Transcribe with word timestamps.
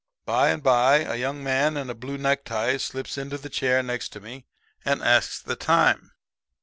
"By 0.25 0.49
and 0.49 0.63
by 0.63 1.01
a 1.03 1.13
young 1.15 1.43
man 1.43 1.77
in 1.77 1.87
a 1.91 1.93
blue 1.93 2.17
necktie 2.17 2.77
slips 2.77 3.19
into 3.19 3.37
the 3.37 3.49
chair 3.49 3.83
next 3.83 4.09
to 4.13 4.19
me 4.19 4.47
and 4.83 4.99
asks 5.03 5.39
the 5.39 5.55
time. 5.55 6.09